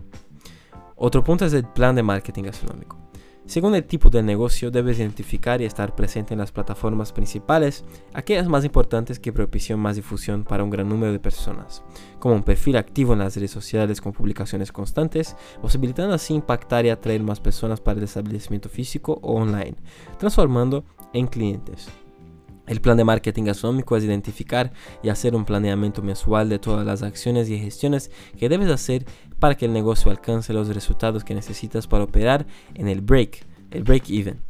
Otro 0.96 1.24
punto 1.24 1.46
es 1.46 1.54
el 1.54 1.66
plan 1.66 1.96
de 1.96 2.04
marketing 2.04 2.44
gastronómico. 2.44 2.98
Según 3.46 3.74
el 3.74 3.84
tipo 3.84 4.12
de 4.12 4.22
negocio, 4.22 4.70
debes 4.70 5.00
identificar 5.00 5.60
y 5.60 5.66
estar 5.66 5.96
presente 5.96 6.36
en 6.36 6.40
las 6.40 6.52
plataformas 6.52 7.12
principales, 7.12 7.84
aquellas 8.14 8.48
más 8.48 8.64
importantes 8.64 9.18
que 9.18 9.34
propician 9.34 9.80
más 9.80 9.96
difusión 9.96 10.44
para 10.44 10.64
un 10.64 10.70
gran 10.70 10.88
número 10.88 11.12
de 11.12 11.20
personas, 11.20 11.82
como 12.20 12.36
un 12.36 12.44
perfil 12.44 12.78
activo 12.78 13.14
en 13.14 13.20
las 13.20 13.36
redes 13.36 13.50
sociales 13.50 14.02
con 14.02 14.14
publicaciones 14.14 14.72
constantes, 14.72 15.36
posibilitando 15.64 16.14
así 16.14 16.36
impactar 16.36 16.86
y 16.86 16.90
atraer 16.90 17.24
más 17.24 17.40
personas 17.40 17.82
para 17.82 17.98
el 17.98 18.04
establecimiento 18.04 18.70
físico 18.70 19.20
o 19.24 19.34
online, 19.34 19.78
transformando 20.20 20.84
en 21.14 21.26
clientes. 21.26 21.90
El 22.70 22.82
plan 22.82 22.98
de 22.98 23.04
marketing 23.04 23.46
gastronómico 23.46 23.98
es 23.98 24.04
identificar 24.04 24.72
y 25.02 25.10
hacer 25.10 25.36
un 25.36 25.44
planeamiento 25.44 26.04
mensual 26.04 26.50
de 26.50 26.60
todas 26.60 26.86
las 26.86 27.02
acciones 27.02 27.50
y 27.50 27.58
gestiones 27.58 28.12
que 28.38 28.48
debes 28.48 28.70
hacer 28.70 29.06
para 29.40 29.56
que 29.56 29.66
el 29.66 29.74
negocio 29.74 30.12
alcance 30.12 30.54
los 30.54 30.68
resultados 30.68 31.24
que 31.24 31.34
necesitas 31.34 31.88
para 31.88 32.04
operar 32.04 32.46
en 32.76 32.88
el 32.88 33.02
break, 33.02 33.44
el 33.72 33.82
break 33.82 34.12
even, 34.12 34.44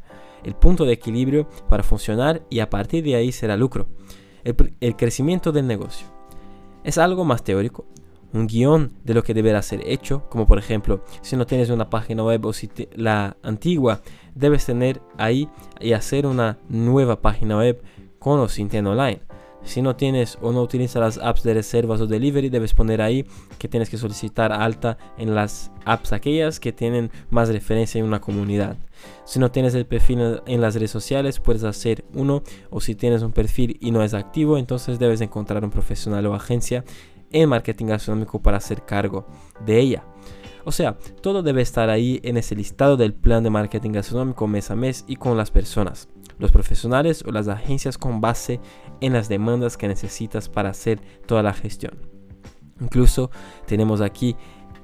el 0.43 0.53
punto 0.53 0.83
de 0.83 0.91
equilibrio 0.91 1.47
para 1.69 1.81
funcionar 1.81 2.43
y 2.49 2.59
a 2.59 2.69
partir 2.69 3.05
de 3.05 3.15
ahí 3.15 3.31
será 3.31 3.55
lucro. 3.55 3.87
El, 4.43 4.95
crecimiento 4.97 5.53
del 5.53 5.65
negocio. 5.65 6.07
Es 6.83 6.97
algo 6.97 7.23
más 7.23 7.45
teórico, 7.45 7.85
un 8.33 8.47
guion 8.47 8.91
de 9.05 9.13
lo 9.13 9.23
que 9.23 9.33
deberá 9.33 9.61
ser 9.61 9.81
hecho, 9.85 10.27
como 10.29 10.45
por 10.45 10.59
ejemplo, 10.59 11.05
si 11.21 11.37
no 11.37 11.45
tienes 11.45 11.69
una 11.69 11.89
página 11.89 12.25
web 12.25 12.45
o 12.45 12.51
si 12.51 12.69
la 12.95 13.37
antigua, 13.43 14.01
debes 14.35 14.65
tener 14.65 15.01
ahí 15.17 15.47
y 15.79 15.93
hacer 15.93 16.25
una 16.25 16.57
nueva 16.67 17.21
página 17.21 17.57
web 17.57 17.81
con 18.19 18.39
o 18.39 18.47
sin 18.47 18.69
tienda 18.69 18.91
online. 18.91 19.21
Si 19.63 19.81
no 19.81 19.95
tienes 19.95 20.37
o 20.41 20.51
no 20.51 20.61
utilizas 20.61 21.01
las 21.01 21.17
apps 21.17 21.43
de 21.43 21.53
reservas 21.53 21.99
o 21.99 22.07
delivery, 22.07 22.49
debes 22.49 22.73
poner 22.73 23.01
ahí 23.01 23.25
que 23.57 23.67
tienes 23.67 23.89
que 23.89 23.97
solicitar 23.97 24.53
alta 24.53 24.97
en 25.17 25.35
las 25.35 25.71
apps 25.85 26.13
aquellas 26.13 26.59
que 26.59 26.71
tienen 26.71 27.11
más 27.29 27.49
referencia 27.49 27.99
en 27.99 28.05
una 28.05 28.21
comunidad. 28.21 28.77
Si 29.25 29.37
no 29.37 29.51
tienes 29.51 29.75
el 29.75 29.85
perfil 29.85 30.41
en 30.45 30.61
las 30.61 30.75
redes 30.75 30.91
sociales, 30.91 31.39
puedes 31.39 31.63
hacer 31.63 32.05
uno 32.13 32.41
o 32.69 32.79
si 32.79 32.95
tienes 32.95 33.21
un 33.21 33.31
perfil 33.31 33.77
y 33.81 33.91
no 33.91 34.01
es 34.01 34.13
activo, 34.13 34.57
entonces 34.57 34.97
debes 34.97 35.21
encontrar 35.21 35.63
un 35.63 35.71
profesional 35.71 36.25
o 36.27 36.33
agencia 36.33 36.83
en 37.31 37.49
marketing 37.49 37.87
gastronómico 37.87 38.41
para 38.41 38.57
hacer 38.57 38.85
cargo 38.85 39.27
de 39.65 39.79
ella. 39.79 40.03
O 40.65 40.71
sea, 40.71 40.97
todo 41.21 41.41
debe 41.43 41.61
estar 41.61 41.89
ahí 41.89 42.19
en 42.23 42.37
ese 42.37 42.55
listado 42.55 42.97
del 42.97 43.13
plan 43.13 43.43
de 43.43 43.49
marketing 43.49 43.91
gastronómico 43.91 44.47
mes 44.47 44.71
a 44.71 44.75
mes 44.75 45.05
y 45.07 45.15
con 45.15 45.37
las 45.37 45.51
personas 45.51 46.09
los 46.39 46.51
profesionales 46.51 47.23
o 47.27 47.31
las 47.31 47.47
agencias 47.47 47.97
con 47.97 48.21
base 48.21 48.59
en 49.01 49.13
las 49.13 49.29
demandas 49.29 49.77
que 49.77 49.87
necesitas 49.87 50.49
para 50.49 50.69
hacer 50.69 50.99
toda 51.27 51.43
la 51.43 51.53
gestión. 51.53 51.99
Incluso 52.81 53.29
tenemos 53.67 54.01
aquí 54.01 54.35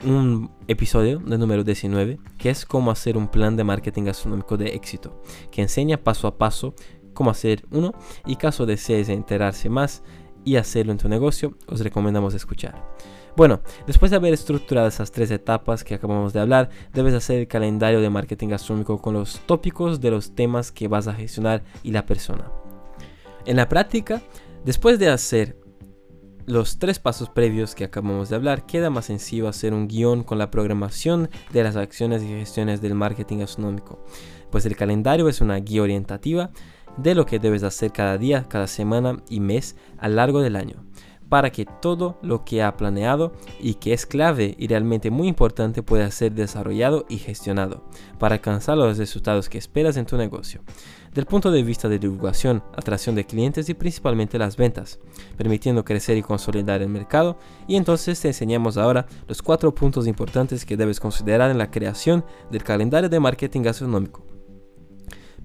un 0.06 0.52
episodio 0.68 1.20
de 1.20 1.38
número 1.38 1.64
19 1.64 2.20
que 2.38 2.50
es 2.50 2.66
cómo 2.66 2.92
hacer 2.92 3.18
un 3.18 3.30
plan 3.30 3.56
de 3.56 3.64
marketing 3.64 4.04
gastronómico 4.04 4.58
de 4.58 4.76
éxito, 4.76 5.22
que 5.52 5.62
enseña 5.62 5.98
paso 5.98 6.28
a 6.28 6.38
paso 6.38 6.76
cómo 7.14 7.32
hacer 7.32 7.66
uno 7.72 7.94
y 8.26 8.36
caso 8.36 8.66
desees 8.66 9.10
enterarse 9.10 9.70
más 9.70 10.04
y 10.44 10.58
hacerlo 10.58 10.92
en 10.92 11.00
tu 11.00 11.10
negocio, 11.10 11.58
os 11.68 11.80
recomendamos 11.80 12.34
escuchar. 12.36 12.86
Bueno, 13.36 13.60
después 13.86 14.12
de 14.12 14.18
haber 14.18 14.34
estructurado 14.34 14.88
esas 14.88 15.12
tres 15.12 15.30
etapas 15.30 15.84
que 15.84 15.96
acabamos 15.96 16.32
de 16.32 16.40
hablar, 16.40 16.70
debes 16.94 17.14
hacer 17.14 17.40
el 17.40 17.48
calendario 17.50 18.00
de 18.00 18.10
marketing 18.10 18.48
gastronómico 18.48 19.02
con 19.02 19.14
los 19.14 19.42
tópicos 19.46 20.00
de 20.00 20.12
los 20.12 20.36
temas 20.36 20.72
que 20.72 20.88
vas 20.88 21.08
a 21.08 21.14
gestionar 21.14 21.62
y 21.84 21.92
la 21.92 22.06
persona. 22.06 22.50
En 23.46 23.58
la 23.58 23.68
práctica, 23.68 24.22
después 24.64 25.00
de 25.00 25.10
hacer 25.10 25.58
los 26.46 26.80
tres 26.80 27.00
pasos 27.00 27.30
previos 27.30 27.76
que 27.76 27.84
acabamos 27.84 28.30
de 28.30 28.38
hablar, 28.38 28.66
queda 28.66 28.90
más 28.90 29.06
sencillo 29.06 29.50
hacer 29.50 29.74
un 29.74 29.90
guion 29.90 30.24
con 30.24 30.38
la 30.38 30.50
programación 30.50 31.30
de 31.52 31.64
las 31.64 31.76
acciones 31.76 32.24
y 32.24 32.28
gestiones 32.28 32.82
del 32.82 32.96
marketing 32.96 33.40
gastronómico, 33.40 34.02
pues 34.50 34.66
el 34.66 34.78
calendario 34.78 35.28
es 35.28 35.42
una 35.42 35.58
guía 35.58 35.82
orientativa 35.82 36.52
de 36.96 37.16
lo 37.16 37.26
que 37.26 37.40
debes 37.40 37.64
hacer 37.64 37.92
cada 37.92 38.18
día, 38.18 38.46
cada 38.48 38.68
semana 38.68 39.22
y 39.28 39.42
mes 39.42 39.76
a 39.98 40.08
lo 40.08 40.16
largo 40.16 40.42
del 40.42 40.56
año 40.56 40.86
para 41.30 41.52
que 41.52 41.66
todo 41.66 42.18
lo 42.22 42.46
que 42.46 42.64
ha 42.64 42.78
planeado 42.78 43.34
y 43.60 43.76
que 43.76 43.94
es 43.94 44.06
clave 44.06 44.56
y 44.58 44.68
realmente 44.68 45.12
muy 45.12 45.28
importante 45.28 45.84
pueda 45.84 46.10
ser 46.12 46.34
desarrollado 46.34 47.06
y 47.10 47.18
gestionado 47.18 47.84
para 48.20 48.36
alcanzar 48.36 48.78
los 48.78 48.98
resultados 48.98 49.50
que 49.50 49.58
esperas 49.58 49.98
en 49.98 50.06
tu 50.06 50.18
negocio. 50.18 50.62
Del 51.14 51.26
punto 51.26 51.50
de 51.50 51.64
vista 51.64 51.88
de 51.88 51.98
divulgación, 51.98 52.62
atracción 52.76 53.16
de 53.16 53.26
clientes 53.26 53.70
y 53.70 53.74
principalmente 53.74 54.38
las 54.38 54.58
ventas, 54.58 55.00
permitiendo 55.38 55.86
crecer 55.86 56.18
y 56.18 56.22
consolidar 56.22 56.82
el 56.82 56.90
mercado. 56.90 57.38
Y 57.68 57.78
entonces 57.78 58.20
te 58.20 58.28
enseñamos 58.28 58.76
ahora 58.76 59.06
los 59.30 59.42
cuatro 59.42 59.74
puntos 59.74 60.08
importantes 60.08 60.66
que 60.66 60.76
debes 60.76 61.00
considerar 61.00 61.52
en 61.52 61.58
la 61.58 61.72
creación 61.72 62.26
del 62.52 62.64
calendario 62.64 63.08
de 63.08 63.22
marketing 63.22 63.62
gastronómico. 63.62 64.25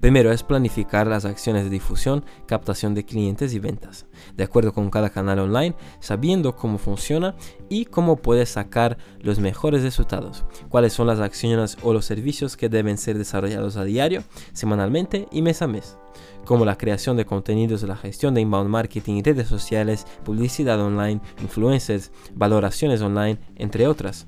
Primero 0.01 0.31
es 0.31 0.41
planificar 0.41 1.05
las 1.05 1.25
acciones 1.25 1.63
de 1.63 1.69
difusión, 1.69 2.25
captación 2.47 2.95
de 2.95 3.05
clientes 3.05 3.53
y 3.53 3.59
ventas, 3.59 4.07
de 4.35 4.43
acuerdo 4.43 4.73
con 4.73 4.89
cada 4.89 5.11
canal 5.11 5.37
online, 5.37 5.75
sabiendo 5.99 6.55
cómo 6.55 6.79
funciona 6.79 7.35
y 7.69 7.85
cómo 7.85 8.15
puedes 8.15 8.49
sacar 8.49 8.97
los 9.21 9.37
mejores 9.37 9.83
resultados, 9.83 10.43
cuáles 10.69 10.93
son 10.93 11.05
las 11.05 11.19
acciones 11.19 11.77
o 11.83 11.93
los 11.93 12.05
servicios 12.05 12.57
que 12.57 12.67
deben 12.67 12.97
ser 12.97 13.19
desarrollados 13.19 13.77
a 13.77 13.83
diario, 13.83 14.23
semanalmente 14.53 15.27
y 15.31 15.43
mes 15.43 15.61
a 15.61 15.67
mes 15.67 15.97
como 16.45 16.65
la 16.65 16.77
creación 16.77 17.17
de 17.17 17.25
contenidos, 17.25 17.83
la 17.83 17.95
gestión 17.95 18.33
de 18.33 18.41
inbound 18.41 18.69
marketing, 18.69 19.21
redes 19.23 19.47
sociales, 19.47 20.05
publicidad 20.23 20.79
online, 20.81 21.21
influencers, 21.41 22.11
valoraciones 22.33 23.01
online, 23.01 23.39
entre 23.55 23.87
otras. 23.87 24.27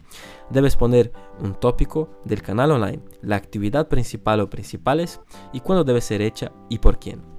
Debes 0.50 0.76
poner 0.76 1.12
un 1.40 1.56
tópico 1.56 2.10
del 2.26 2.42
canal 2.42 2.72
online, 2.72 3.02
la 3.22 3.36
actividad 3.36 3.88
principal 3.88 4.40
o 4.42 4.50
principales 4.50 5.20
y 5.52 5.60
cuándo 5.62 5.84
debe 5.84 6.02
ser 6.02 6.22
hecha 6.22 6.52
y 6.70 6.80
por 6.80 7.00
quién. 7.00 7.33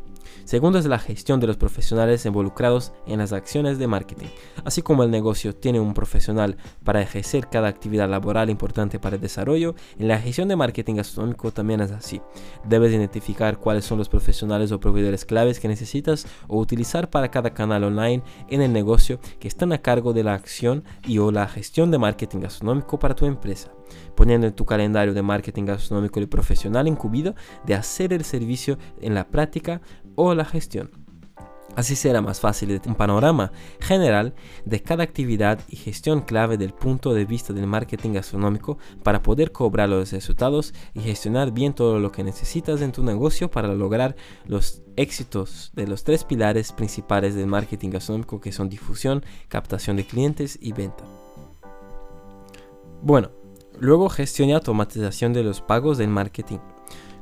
Segundo 0.44 0.78
es 0.78 0.84
la 0.84 0.98
gestión 0.98 1.40
de 1.40 1.46
los 1.46 1.56
profesionales 1.56 2.26
involucrados 2.26 2.92
en 3.06 3.18
las 3.18 3.32
acciones 3.32 3.78
de 3.78 3.86
marketing. 3.86 4.26
Así 4.64 4.82
como 4.82 5.02
el 5.02 5.10
negocio 5.10 5.54
tiene 5.54 5.80
un 5.80 5.94
profesional 5.94 6.58
para 6.84 7.00
ejercer 7.00 7.48
cada 7.48 7.68
actividad 7.68 8.10
laboral 8.10 8.50
importante 8.50 8.98
para 8.98 9.16
el 9.16 9.22
desarrollo, 9.22 9.74
en 9.98 10.08
la 10.08 10.18
gestión 10.18 10.48
de 10.48 10.56
marketing 10.56 10.96
gastronómico 10.96 11.50
también 11.50 11.80
es 11.80 11.92
así. 11.92 12.20
Debes 12.68 12.92
identificar 12.92 13.58
cuáles 13.58 13.86
son 13.86 13.96
los 13.96 14.10
profesionales 14.10 14.70
o 14.70 14.80
proveedores 14.80 15.24
claves 15.24 15.60
que 15.60 15.68
necesitas 15.68 16.26
o 16.46 16.58
utilizar 16.58 17.08
para 17.08 17.30
cada 17.30 17.54
canal 17.54 17.82
online 17.84 18.22
en 18.50 18.60
el 18.60 18.72
negocio 18.72 19.20
que 19.40 19.48
están 19.48 19.72
a 19.72 19.78
cargo 19.78 20.12
de 20.12 20.24
la 20.24 20.34
acción 20.34 20.84
y 21.06 21.18
o 21.18 21.32
la 21.32 21.48
gestión 21.48 21.90
de 21.90 21.98
marketing 21.98 22.40
gastronómico 22.40 22.98
para 22.98 23.14
tu 23.14 23.24
empresa 23.24 23.70
poniendo 24.14 24.46
en 24.46 24.54
tu 24.54 24.64
calendario 24.64 25.14
de 25.14 25.22
marketing 25.22 25.64
gastronómico 25.64 26.20
el 26.20 26.28
profesional 26.28 26.88
incumbido 26.88 27.34
de 27.66 27.74
hacer 27.74 28.12
el 28.12 28.24
servicio 28.24 28.78
en 29.00 29.14
la 29.14 29.28
práctica 29.28 29.80
o 30.14 30.35
la 30.35 30.44
gestión. 30.44 30.90
Así 31.76 31.97
será 31.97 32.21
más 32.21 32.40
fácil 32.40 32.80
un 32.87 32.94
panorama 32.94 33.50
general 33.80 34.35
de 34.64 34.80
cada 34.80 35.02
actividad 35.02 35.59
y 35.68 35.76
gestión 35.76 36.21
clave 36.21 36.56
del 36.56 36.73
punto 36.73 37.14
de 37.14 37.25
vista 37.25 37.52
del 37.52 37.66
marketing 37.66 38.12
gastronómico 38.12 38.78
para 39.02 39.23
poder 39.23 39.50
cobrar 39.50 39.88
los 39.88 40.12
resultados 40.12 40.73
y 40.94 41.00
gestionar 41.00 41.50
bien 41.50 41.73
todo 41.73 41.99
lo 41.99 42.12
que 42.12 42.23
necesitas 42.23 42.80
en 42.80 42.92
tu 42.92 43.02
negocio 43.02 43.50
para 43.50 43.75
lograr 43.75 44.14
los 44.47 44.83
éxitos 44.97 45.73
de 45.75 45.88
los 45.88 46.04
tres 46.04 46.23
pilares 46.23 46.71
principales 46.71 47.35
del 47.35 47.49
marketing 47.49 47.90
gastronómico 47.90 48.40
que 48.40 48.52
son 48.52 48.68
difusión, 48.68 49.25
captación 49.49 49.97
de 49.97 50.06
clientes 50.06 50.56
y 50.61 50.73
venta. 50.73 51.04
Bueno, 53.02 53.30
luego 53.80 54.09
gestión 54.11 54.49
y 54.49 54.52
automatización 54.52 55.33
de 55.33 55.42
los 55.42 55.61
pagos 55.61 55.99
del 55.99 56.09
marketing. 56.09 56.59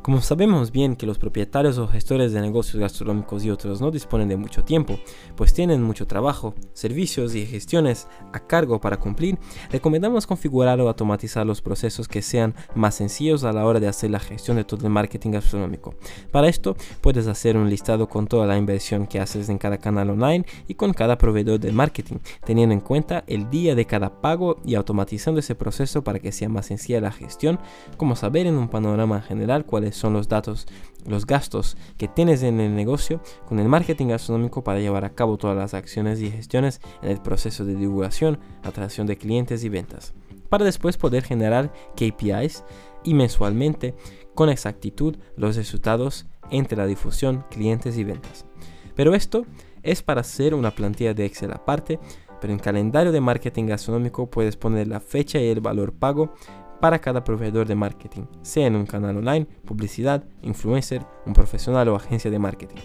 Como 0.03 0.21
sabemos 0.21 0.73
bien 0.73 0.97
que 0.97 1.07
los 1.07 1.21
propietarios 1.21 1.79
o 1.79 1.87
gestores 1.87 2.33
de 2.33 2.41
negocios 2.41 2.81
gastronómicos 2.81 3.45
y 3.45 3.51
otros 3.51 3.81
no 3.81 3.93
disponen 3.93 4.29
de 4.29 4.37
mucho 4.37 4.65
tiempo, 4.65 4.99
pues 5.37 5.55
tienen 5.55 5.81
mucho 5.81 6.09
trabajo, 6.09 6.57
servicios 6.73 7.37
y 7.37 7.47
gestiones 7.47 8.09
a 8.33 8.41
cargo 8.41 8.81
para 8.81 8.97
cumplir, 8.97 9.39
recomendamos 9.71 10.27
configurar 10.27 10.81
o 10.81 10.89
automatizar 10.89 11.47
los 11.47 11.63
procesos 11.63 12.09
que 12.09 12.21
sean 12.21 12.57
más 12.75 12.97
sencillos 12.97 13.45
a 13.45 13.53
la 13.53 13.65
hora 13.65 13.79
de 13.79 13.87
hacer 13.87 14.11
la 14.11 14.19
gestión 14.19 14.57
de 14.57 14.65
todo 14.65 14.85
el 14.89 14.93
marketing 14.93 15.31
gastronómico. 15.31 15.95
Para 16.33 16.49
esto, 16.49 16.75
puedes 17.01 17.29
hacer 17.29 17.57
un 17.57 17.71
listado 17.71 18.09
con 18.09 18.27
toda 18.27 18.45
la 18.45 18.59
inversión 18.59 19.07
que 19.07 19.21
haces 19.21 19.49
en 19.51 19.59
cada 19.59 19.79
canal 19.79 20.11
online 20.11 20.45
y 20.67 20.75
con 20.75 20.95
cada 20.95 21.17
proveedor 21.17 21.61
de 21.61 21.71
marketing, 21.71 22.17
teniendo 22.45 22.73
en 22.73 22.81
cuenta 22.81 23.23
el 23.29 23.51
día 23.51 23.77
de 23.77 23.87
cada 23.87 24.21
pago 24.21 24.57
y 24.65 24.75
automatizando 24.75 25.39
ese 25.39 25.55
proceso 25.55 26.03
para 26.03 26.19
que 26.19 26.33
sea 26.33 26.49
más 26.49 26.67
sencilla 26.67 27.01
la 27.01 27.13
gestión, 27.13 27.61
como 27.97 28.17
saber 28.17 28.49
en 28.49 28.57
un 28.57 28.67
panorama 28.67 29.23
general 29.23 29.65
son 29.93 30.13
los 30.13 30.29
datos, 30.29 30.67
los 31.07 31.27
gastos 31.27 31.77
que 31.97 32.09
tienes 32.09 32.43
en 32.43 32.61
el 32.61 32.75
negocio 32.75 33.21
con 33.47 33.59
el 33.59 33.69
marketing 33.69 34.09
gastronómico 34.09 34.65
para 34.65 34.81
llevar 34.81 35.05
a 35.05 35.15
cabo 35.15 35.37
todas 35.37 35.57
las 35.57 35.75
acciones 35.75 36.21
y 36.21 36.31
gestiones 36.31 36.81
en 37.03 37.11
el 37.11 37.21
proceso 37.21 37.65
de 37.65 37.75
divulgación, 37.75 38.39
atracción 38.63 39.07
de 39.07 39.17
clientes 39.17 39.65
y 39.65 39.69
ventas, 39.69 40.15
para 40.49 40.65
después 40.65 40.97
poder 40.97 41.25
generar 41.25 41.73
KPIs 41.97 42.65
y 43.05 43.15
mensualmente 43.15 43.95
con 44.35 44.49
exactitud 44.49 45.17
los 45.37 45.57
resultados 45.57 46.27
entre 46.51 46.77
la 46.77 46.87
difusión, 46.87 47.45
clientes 47.51 47.97
y 47.99 48.05
ventas. 48.05 48.47
Pero 48.95 49.15
esto 49.15 49.47
es 49.83 50.03
para 50.03 50.21
hacer 50.21 50.55
una 50.55 50.71
plantilla 50.71 51.15
de 51.15 51.25
Excel 51.25 51.53
aparte, 51.53 51.99
pero 52.41 52.53
en 52.53 52.59
calendario 52.59 53.13
de 53.13 53.21
marketing 53.21 53.67
gastronómico 53.67 54.29
puedes 54.29 54.57
poner 54.57 54.89
la 54.89 55.01
fecha 55.01 55.39
y 55.39 55.49
el 55.49 55.61
valor 55.61 55.93
pago 55.93 56.35
para 56.83 56.99
cada 56.99 57.23
proveedor 57.23 57.69
de 57.69 57.77
marketing, 57.77 58.23
sea 58.43 58.67
en 58.67 58.75
un 58.75 58.87
canal 58.87 59.17
online, 59.17 59.47
publicidad, 59.65 60.25
influencer, 60.43 61.07
un 61.25 61.33
profesional 61.33 61.87
o 61.87 61.95
agencia 61.95 62.29
de 62.29 62.41
marketing. 62.41 62.81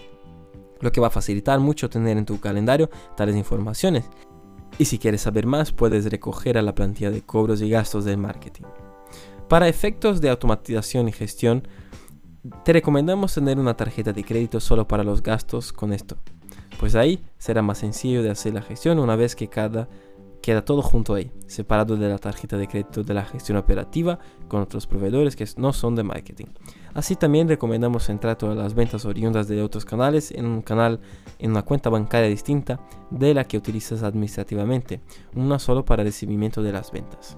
Lo 0.82 0.92
que 0.92 1.02
va 1.02 1.08
a 1.08 1.10
facilitar 1.10 1.60
mucho 1.60 1.90
tener 1.90 2.16
en 2.16 2.28
tu 2.28 2.40
calendario 2.40 2.92
tales 3.16 3.36
informaciones. 3.36 4.06
Y 4.78 4.86
si 4.86 5.00
quieres 5.00 5.22
saber 5.22 5.48
más, 5.48 5.72
puedes 5.72 6.06
recoger 6.12 6.60
a 6.60 6.62
la 6.62 6.76
plantilla 6.76 7.10
de 7.10 7.24
cobros 7.24 7.60
y 7.64 7.72
gastos 7.72 8.06
del 8.06 8.20
marketing. 8.20 8.66
Para 9.50 9.68
efectos 9.68 10.22
de 10.22 10.30
automatización 10.30 11.08
y 11.08 11.12
gestión, 11.12 11.68
te 12.64 12.74
recomendamos 12.74 13.34
tener 13.34 13.58
una 13.58 13.76
tarjeta 13.76 14.14
de 14.14 14.24
crédito 14.24 14.60
solo 14.60 14.88
para 14.88 15.04
los 15.04 15.24
gastos 15.24 15.74
con 15.74 15.92
esto, 15.92 16.18
pues 16.80 16.94
ahí 16.94 17.24
será 17.40 17.64
más 17.64 17.80
sencillo 17.80 18.22
de 18.22 18.30
hacer 18.30 18.54
la 18.54 18.62
gestión 18.62 19.00
una 19.00 19.16
vez 19.16 19.36
que 19.36 19.48
cada 19.48 19.90
queda 20.48 20.64
todo 20.64 20.82
junto 20.82 21.14
ahí, 21.14 21.30
separado 21.46 21.98
de 21.98 22.08
la 22.08 22.18
tarjeta 22.18 22.56
de 22.56 22.70
crédito 22.70 23.04
de 23.04 23.14
la 23.14 23.26
gestión 23.26 23.58
operativa 23.58 24.18
con 24.48 24.62
otros 24.62 24.88
proveedores 24.88 25.36
que 25.36 25.46
no 25.58 25.74
son 25.74 25.94
de 25.94 26.04
marketing. 26.04 26.46
Así 26.94 27.18
también 27.18 27.50
recomendamos 27.50 28.06
centrar 28.06 28.38
todas 28.38 28.56
las 28.56 28.74
ventas 28.74 29.04
oriundas 29.04 29.50
de 29.50 29.62
otros 29.62 29.84
canales 29.84 30.32
en 30.32 30.46
un 30.46 30.62
canal, 30.62 31.02
en 31.38 31.52
una 31.52 31.64
cuenta 31.64 31.90
bancaria 31.90 32.30
distinta 32.30 32.80
de 33.12 33.34
la 33.34 33.44
que 33.44 33.58
utilizas 33.58 34.04
administrativamente, 34.04 35.02
una 35.36 35.60
solo 35.60 35.84
para 35.84 36.06
recibimiento 36.06 36.64
de 36.64 36.72
las 36.72 36.94
ventas. 36.94 37.38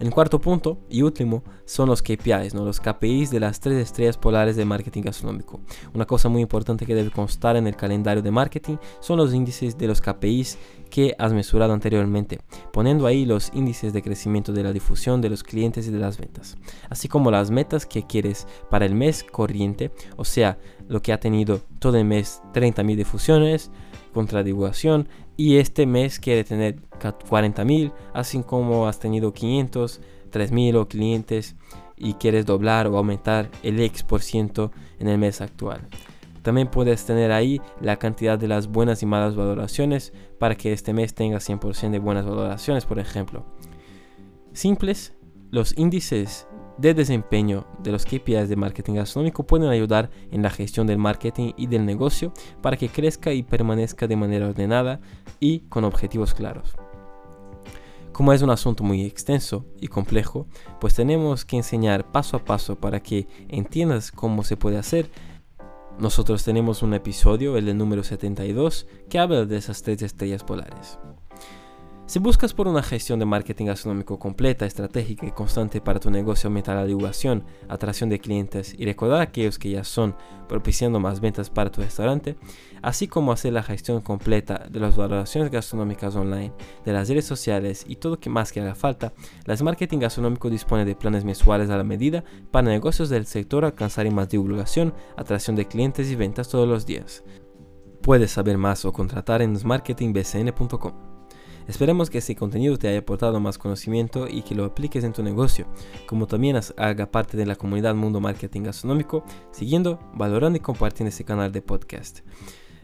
El 0.00 0.10
cuarto 0.10 0.40
punto 0.40 0.78
y 0.88 1.02
último 1.02 1.44
son 1.66 1.90
los 1.90 2.00
KPIs, 2.00 2.54
¿no? 2.54 2.64
los 2.64 2.80
KPIs 2.80 3.30
de 3.30 3.38
las 3.38 3.60
tres 3.60 3.76
estrellas 3.76 4.16
polares 4.16 4.56
de 4.56 4.64
marketing 4.64 5.02
gastronómico. 5.02 5.60
Una 5.92 6.06
cosa 6.06 6.30
muy 6.30 6.40
importante 6.40 6.86
que 6.86 6.94
debe 6.94 7.10
constar 7.10 7.56
en 7.56 7.66
el 7.66 7.76
calendario 7.76 8.22
de 8.22 8.30
marketing 8.30 8.78
son 9.00 9.18
los 9.18 9.34
índices 9.34 9.76
de 9.76 9.86
los 9.86 10.00
KPIs 10.00 10.56
que 10.88 11.14
has 11.18 11.34
mesurado 11.34 11.74
anteriormente, 11.74 12.38
poniendo 12.72 13.06
ahí 13.06 13.26
los 13.26 13.50
índices 13.52 13.92
de 13.92 14.00
crecimiento 14.00 14.54
de 14.54 14.62
la 14.62 14.72
difusión 14.72 15.20
de 15.20 15.28
los 15.28 15.42
clientes 15.42 15.86
y 15.86 15.90
de 15.90 15.98
las 15.98 16.16
ventas, 16.16 16.56
así 16.88 17.06
como 17.06 17.30
las 17.30 17.50
metas 17.50 17.84
que 17.84 18.06
quieres 18.06 18.46
para 18.70 18.86
el 18.86 18.94
mes 18.94 19.22
corriente, 19.22 19.92
o 20.16 20.24
sea, 20.24 20.56
lo 20.88 21.02
que 21.02 21.12
ha 21.12 21.20
tenido 21.20 21.60
todo 21.78 21.98
el 21.98 22.06
mes 22.06 22.40
30.000 22.54 22.96
difusiones, 22.96 23.70
contra 24.12 24.42
divulgación 24.42 25.08
y 25.36 25.56
este 25.56 25.86
mes 25.86 26.18
quiere 26.18 26.44
tener 26.44 26.80
40.000, 27.00 27.92
así 28.12 28.42
como 28.42 28.86
has 28.86 28.98
tenido 28.98 29.32
500, 29.32 30.00
3.000 30.30 30.76
o 30.76 30.88
clientes 30.88 31.56
y 31.96 32.14
quieres 32.14 32.46
doblar 32.46 32.86
o 32.86 32.96
aumentar 32.96 33.50
el 33.62 33.80
X 33.80 34.02
por 34.02 34.22
ciento 34.22 34.72
en 34.98 35.08
el 35.08 35.18
mes 35.18 35.40
actual. 35.40 35.88
También 36.42 36.68
puedes 36.68 37.04
tener 37.04 37.32
ahí 37.32 37.60
la 37.80 37.96
cantidad 37.96 38.38
de 38.38 38.48
las 38.48 38.68
buenas 38.68 39.02
y 39.02 39.06
malas 39.06 39.36
valoraciones 39.36 40.12
para 40.38 40.54
que 40.54 40.72
este 40.72 40.94
mes 40.94 41.14
tenga 41.14 41.38
100% 41.38 41.90
de 41.90 41.98
buenas 41.98 42.24
valoraciones, 42.24 42.86
por 42.86 42.98
ejemplo. 42.98 43.44
Simples, 44.52 45.14
los 45.50 45.76
índices 45.76 46.46
de 46.80 46.94
desempeño 46.94 47.66
de 47.82 47.92
los 47.92 48.06
KPIs 48.06 48.48
de 48.48 48.56
marketing 48.56 48.94
gastronómico 48.94 49.44
pueden 49.44 49.68
ayudar 49.68 50.10
en 50.30 50.42
la 50.42 50.48
gestión 50.48 50.86
del 50.86 50.96
marketing 50.96 51.52
y 51.56 51.66
del 51.66 51.84
negocio 51.84 52.32
para 52.62 52.78
que 52.78 52.88
crezca 52.88 53.32
y 53.32 53.42
permanezca 53.42 54.06
de 54.06 54.16
manera 54.16 54.48
ordenada 54.48 55.00
y 55.40 55.60
con 55.68 55.84
objetivos 55.84 56.32
claros. 56.32 56.74
Como 58.12 58.32
es 58.32 58.40
un 58.40 58.50
asunto 58.50 58.82
muy 58.82 59.02
extenso 59.02 59.66
y 59.78 59.88
complejo, 59.88 60.46
pues 60.80 60.94
tenemos 60.94 61.44
que 61.44 61.56
enseñar 61.56 62.10
paso 62.10 62.38
a 62.38 62.44
paso 62.44 62.76
para 62.76 63.00
que 63.00 63.28
entiendas 63.48 64.10
cómo 64.10 64.42
se 64.42 64.56
puede 64.56 64.78
hacer. 64.78 65.10
Nosotros 65.98 66.44
tenemos 66.44 66.82
un 66.82 66.94
episodio, 66.94 67.58
el 67.58 67.76
número 67.76 68.02
72, 68.02 68.86
que 69.10 69.18
habla 69.18 69.44
de 69.44 69.58
esas 69.58 69.82
tres 69.82 70.00
estrellas 70.00 70.44
polares. 70.44 70.98
Si 72.10 72.18
buscas 72.18 72.54
por 72.54 72.66
una 72.66 72.82
gestión 72.82 73.20
de 73.20 73.24
marketing 73.24 73.66
gastronómico 73.66 74.18
completa, 74.18 74.66
estratégica 74.66 75.26
y 75.26 75.30
constante 75.30 75.80
para 75.80 76.00
tu 76.00 76.10
negocio, 76.10 76.48
aumentar 76.48 76.74
la 76.74 76.84
divulgación, 76.84 77.44
atracción 77.68 78.10
de 78.10 78.18
clientes 78.18 78.74
y 78.76 78.84
recordar 78.84 79.20
a 79.20 79.22
aquellos 79.22 79.60
que 79.60 79.70
ya 79.70 79.84
son 79.84 80.16
propiciando 80.48 80.98
más 80.98 81.20
ventas 81.20 81.50
para 81.50 81.70
tu 81.70 81.82
restaurante, 81.82 82.34
así 82.82 83.06
como 83.06 83.30
hacer 83.30 83.52
la 83.52 83.62
gestión 83.62 84.00
completa 84.00 84.66
de 84.68 84.80
las 84.80 84.96
valoraciones 84.96 85.52
gastronómicas 85.52 86.16
online, 86.16 86.52
de 86.84 86.92
las 86.92 87.08
redes 87.08 87.26
sociales 87.26 87.84
y 87.86 87.94
todo 87.94 88.14
lo 88.14 88.18
que 88.18 88.28
más 88.28 88.50
que 88.50 88.60
haga 88.60 88.74
falta, 88.74 89.12
las 89.44 89.62
Marketing 89.62 90.00
Gastronómico 90.00 90.50
dispone 90.50 90.84
de 90.84 90.96
planes 90.96 91.24
mensuales 91.24 91.70
a 91.70 91.76
la 91.76 91.84
medida 91.84 92.24
para 92.50 92.70
negocios 92.70 93.08
del 93.08 93.24
sector 93.24 93.64
alcanzar 93.64 94.10
más 94.10 94.28
divulgación, 94.28 94.94
atracción 95.16 95.54
de 95.54 95.68
clientes 95.68 96.10
y 96.10 96.16
ventas 96.16 96.48
todos 96.48 96.68
los 96.68 96.86
días. 96.86 97.22
Puedes 98.02 98.32
saber 98.32 98.58
más 98.58 98.84
o 98.84 98.92
contratar 98.92 99.42
en 99.42 99.56
marketingbcn.com. 99.64 101.09
Esperemos 101.70 102.10
que 102.10 102.18
este 102.18 102.34
contenido 102.34 102.76
te 102.78 102.88
haya 102.88 102.98
aportado 102.98 103.38
más 103.38 103.56
conocimiento 103.56 104.26
y 104.26 104.42
que 104.42 104.56
lo 104.56 104.64
apliques 104.64 105.04
en 105.04 105.12
tu 105.12 105.22
negocio, 105.22 105.68
como 106.08 106.26
también 106.26 106.58
haga 106.76 107.12
parte 107.12 107.36
de 107.36 107.46
la 107.46 107.54
comunidad 107.54 107.94
Mundo 107.94 108.20
Marketing 108.20 108.62
Gastronómico, 108.62 109.22
siguiendo, 109.52 110.00
valorando 110.12 110.56
y 110.56 110.60
compartiendo 110.60 111.10
este 111.10 111.22
canal 111.22 111.52
de 111.52 111.62
podcast. 111.62 112.22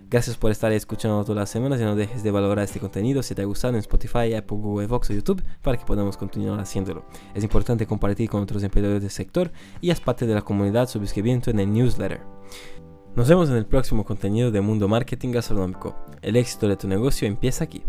Gracias 0.09 0.37
por 0.37 0.53
estar 0.53 0.71
escuchando 0.71 1.25
todas 1.25 1.37
las 1.37 1.51
semanas 1.51 1.81
y 1.81 1.83
no 1.83 1.97
dejes 1.97 2.23
de 2.23 2.31
valorar 2.31 2.65
este 2.65 2.79
contenido 2.79 3.25
si 3.25 3.35
te 3.35 3.43
ha 3.43 3.45
gustado 3.45 3.75
en 3.75 3.81
Spotify, 3.81 4.35
Apple, 4.35 4.57
Google, 4.57 4.87
Vox 4.87 5.11
o 5.11 5.15
YouTube 5.15 5.43
para 5.63 5.77
que 5.77 5.85
podamos 5.85 6.17
continuar 6.17 6.61
haciéndolo. 6.61 7.07
Es 7.35 7.43
importante 7.43 7.89
compartir 7.89 8.31
con 8.31 8.41
otros 8.41 8.63
emprendedores 8.63 9.03
del 9.03 9.11
sector 9.11 9.51
y 9.81 9.91
haz 9.91 10.01
parte 10.01 10.29
de 10.29 10.35
la 10.35 10.43
comunidad 10.43 10.89
suscribiendo 10.89 11.51
en 11.51 11.59
el 11.59 11.73
newsletter. 11.73 12.21
Nos 13.17 13.29
vemos 13.29 13.51
en 13.51 13.57
el 13.57 13.67
próximo 13.67 14.05
contenido 14.05 14.53
de 14.53 14.61
Mundo 14.61 14.87
Marketing 14.87 15.33
Gastronómico. 15.33 15.97
El 16.23 16.37
éxito 16.37 16.69
de 16.69 16.77
tu 16.77 16.87
negocio 16.87 17.27
empieza 17.27 17.65
aquí. 17.65 17.83